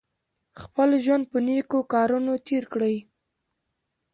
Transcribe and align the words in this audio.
خپل 0.61 0.89
ژوند 1.05 1.23
په 1.31 1.37
نېکو 1.47 1.79
کارونو 1.93 2.31
تېر 2.47 2.63
کړئ. 2.73 2.95